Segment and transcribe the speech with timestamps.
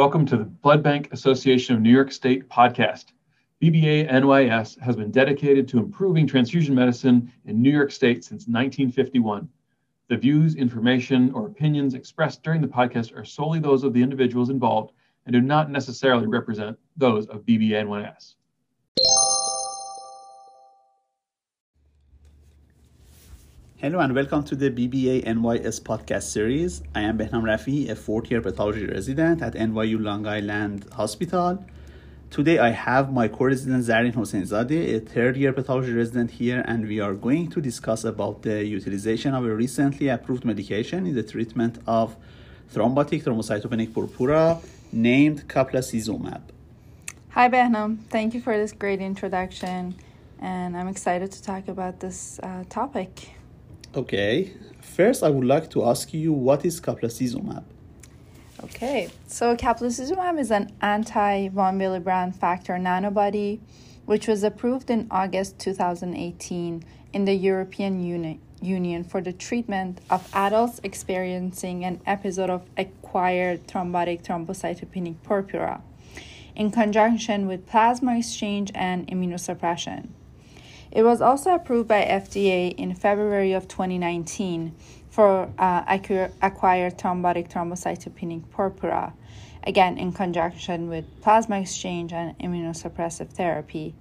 [0.00, 3.12] Welcome to the Blood Bank Association of New York State podcast.
[3.62, 9.46] BBA NYS has been dedicated to improving transfusion medicine in New York State since 1951.
[10.08, 14.48] The views, information, or opinions expressed during the podcast are solely those of the individuals
[14.48, 14.94] involved
[15.26, 18.36] and do not necessarily represent those of BBA NYS.
[23.82, 26.82] Hello and welcome to the BBA NYS podcast series.
[26.94, 31.64] I am Behnam Rafi, a fourth year pathology resident at NYU Long Island Hospital.
[32.28, 37.00] Today I have my co-resident Zareen Hossainzadeh, a third year pathology resident here, and we
[37.00, 41.78] are going to discuss about the utilization of a recently approved medication in the treatment
[41.86, 42.16] of
[42.74, 44.60] thrombotic thrombocytopenic purpura
[44.92, 46.42] named caplacizumab.
[47.30, 49.94] Hi Behnam, thank you for this great introduction,
[50.38, 53.39] and I'm excited to talk about this uh, topic.
[53.92, 57.64] Okay, first I would like to ask you what is caplacizumab?
[58.62, 63.58] Okay, so caplacizumab is an anti von Willebrand factor nanobody
[64.06, 70.28] which was approved in August 2018 in the European Uni- Union for the treatment of
[70.34, 75.80] adults experiencing an episode of acquired thrombotic thrombocytopenic purpura
[76.54, 80.10] in conjunction with plasma exchange and immunosuppression.
[80.92, 84.74] It was also approved by FDA in February of 2019
[85.08, 85.84] for uh,
[86.42, 89.12] acquired thrombotic thrombocytopenic purpura,
[89.64, 93.94] again in conjunction with plasma exchange and immunosuppressive therapy.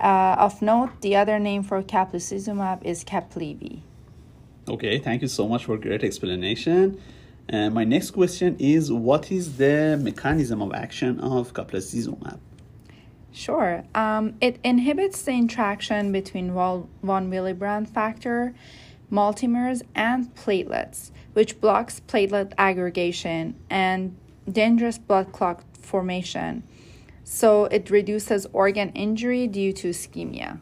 [0.00, 3.80] Uh, of note, the other name for caplacizumab is Cablivi.
[4.68, 7.00] Okay, thank you so much for great explanation.
[7.52, 12.38] Uh, my next question is what is the mechanism of action of caplacizumab?
[13.32, 13.84] Sure.
[13.94, 18.54] Um, it inhibits the interaction between von Willebrand factor,
[19.10, 24.16] multimers, and platelets, which blocks platelet aggregation and
[24.50, 26.62] dangerous blood clot formation.
[27.24, 30.58] So it reduces organ injury due to ischemia.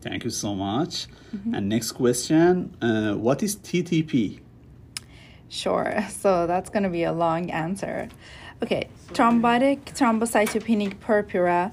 [0.00, 1.06] Thank you so much.
[1.34, 1.54] Mm-hmm.
[1.54, 4.40] And next question uh, What is TTP?
[5.48, 6.04] Sure.
[6.08, 8.08] So that's going to be a long answer.
[8.60, 11.70] Okay, thrombotic thrombocytopenic purpura,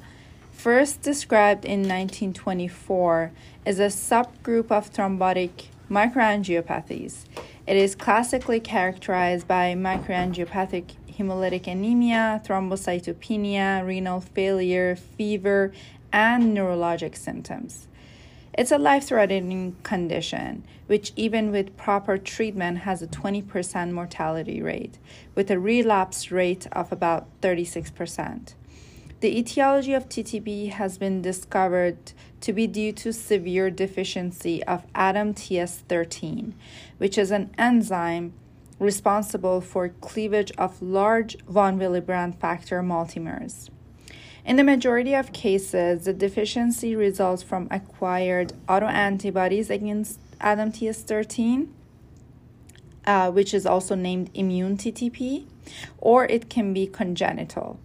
[0.52, 3.32] first described in 1924,
[3.66, 7.26] is a subgroup of thrombotic microangiopathies.
[7.66, 15.72] It is classically characterized by microangiopathic hemolytic anemia, thrombocytopenia, renal failure, fever,
[16.14, 17.88] and neurologic symptoms.
[18.58, 24.98] It's a life threatening condition, which, even with proper treatment, has a 20% mortality rate,
[25.36, 28.54] with a relapse rate of about 36%.
[29.20, 36.54] The etiology of TTP has been discovered to be due to severe deficiency of ADAMTS13,
[36.98, 38.32] which is an enzyme
[38.80, 43.70] responsible for cleavage of large von Willebrand factor multimers.
[44.46, 51.70] In the majority of cases, the deficiency results from acquired autoantibodies against ADAMTS13,
[53.08, 55.46] uh, which is also named immune TTP,
[55.98, 57.80] or it can be congenital.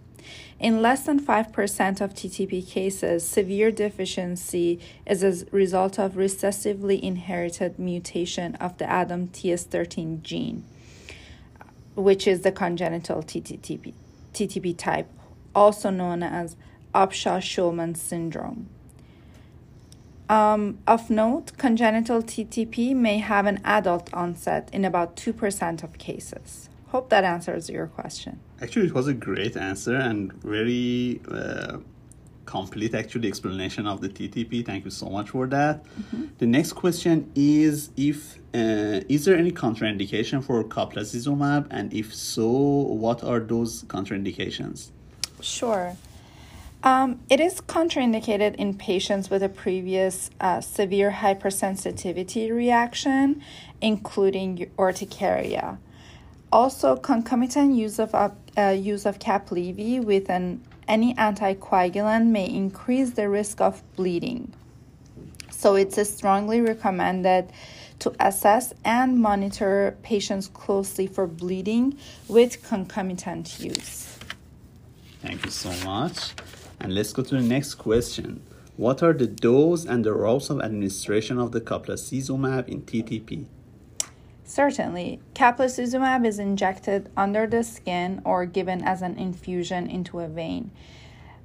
[0.59, 7.79] In less than 5% of TTP cases, severe deficiency is a result of recessively inherited
[7.79, 10.63] mutation of the ADAMTS13 gene,
[11.95, 13.95] which is the congenital TTP,
[14.35, 15.07] TTP type
[15.55, 16.55] also known as
[16.93, 18.69] Upshaw Schulman syndrome.
[20.29, 26.69] Um, of note, congenital TTP may have an adult onset in about 2% of cases.
[26.87, 28.39] Hope that answers your question.
[28.61, 31.77] Actually, it was a great answer and very uh,
[32.45, 34.65] complete, actually, explanation of the TTP.
[34.65, 35.83] Thank you so much for that.
[35.83, 36.25] Mm-hmm.
[36.37, 42.47] The next question is if uh, is there any contraindication for caplacizumab, and if so,
[42.47, 44.91] what are those contraindications?
[45.41, 45.95] Sure.
[46.83, 53.43] Um, it is contraindicated in patients with a previous uh, severe hypersensitivity reaction,
[53.81, 55.77] including urticaria.
[56.51, 58.29] Also, concomitant use of uh,
[58.69, 64.51] use of Cablivi with an any anticoagulant may increase the risk of bleeding.
[65.51, 67.51] So, it's strongly recommended
[67.99, 74.17] to assess and monitor patients closely for bleeding with concomitant use.
[75.21, 76.33] Thank you so much.
[76.79, 78.41] And let's go to the next question.
[78.75, 83.45] What are the dose and the routes of administration of the caplacizumab in TTP?
[84.43, 85.19] Certainly.
[85.35, 90.71] Caplacizumab is injected under the skin or given as an infusion into a vein.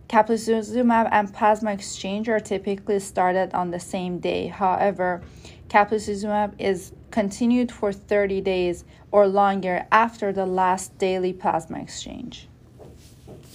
[0.08, 4.46] Caplacizumab and plasma exchange are typically started on the same day.
[4.46, 5.20] However,
[5.69, 12.49] caplacizumab is continued for 30 days or longer after the last daily plasma exchange.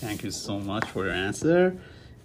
[0.02, 1.78] Thank you so much for your answer.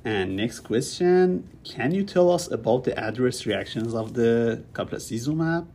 [0.02, 5.66] And next question, can you tell us about the adverse reactions of the caplacizumab?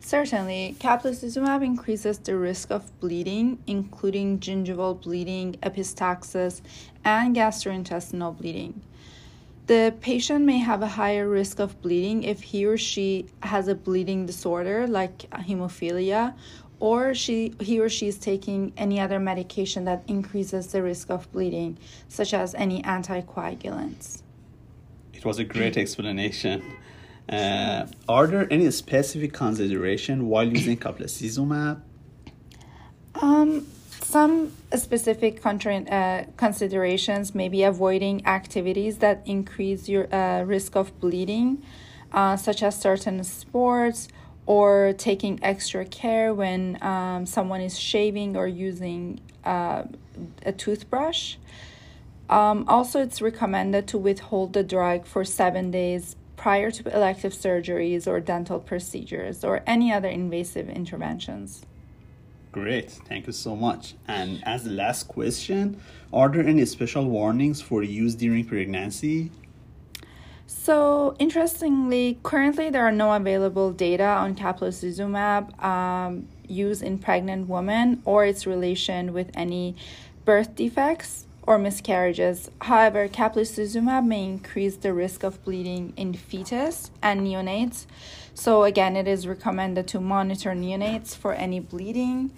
[0.00, 6.62] Certainly, caplacizumab increases the risk of bleeding, including gingival bleeding, epistaxis,
[7.04, 8.80] and gastrointestinal bleeding.
[9.66, 13.74] The patient may have a higher risk of bleeding if he or she has a
[13.74, 16.34] bleeding disorder like hemophilia
[16.82, 21.30] or she he or she is taking any other medication that increases the risk of
[21.30, 24.22] bleeding such as any anticoagulants.
[25.14, 26.60] It was a great explanation.
[27.28, 31.80] Uh, are there any specific consideration while using caplacizumab?
[33.14, 33.64] Um,
[34.02, 40.98] some specific contra- uh, considerations may be avoiding activities that increase your uh, risk of
[40.98, 41.62] bleeding,
[42.10, 44.08] uh, such as certain sports,
[44.46, 49.84] or taking extra care when um, someone is shaving or using uh,
[50.44, 51.36] a toothbrush.
[52.28, 58.06] Um, also, it's recommended to withhold the drug for seven days prior to elective surgeries
[58.06, 61.64] or dental procedures or any other invasive interventions.
[62.50, 63.94] Great, thank you so much.
[64.08, 65.80] And as the last question,
[66.12, 69.30] are there any special warnings for use during pregnancy?
[70.54, 78.00] So, interestingly, currently there are no available data on caplacizumab um, use in pregnant women
[78.04, 79.74] or its relation with any
[80.24, 82.50] birth defects or miscarriages.
[82.60, 87.86] However, caplacizumab may increase the risk of bleeding in fetus and neonates.
[88.34, 92.30] So, again, it is recommended to monitor neonates for any bleeding.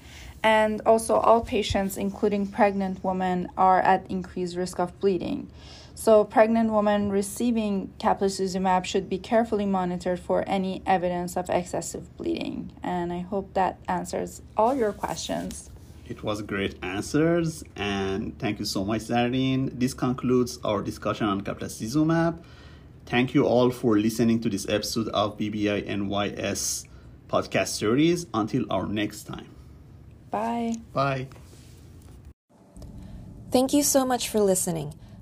[0.43, 5.51] And also, all patients, including pregnant women, are at increased risk of bleeding.
[5.97, 12.73] So, pregnant women receiving caplacizumab should be carefully monitored for any evidence of excessive bleeding.
[12.83, 15.71] And I hope that answers all your questions.
[16.07, 19.71] It was great answers, and thank you so much, Zareen.
[19.79, 22.43] This concludes our discussion on caplacizumab.
[23.07, 26.87] Thank you all for listening to this episode of BBA NYS
[27.29, 28.27] podcast series.
[28.35, 29.47] Until our next time.
[30.31, 30.77] Bye.
[30.93, 31.29] Bye.
[33.51, 34.95] Thank you so much for listening.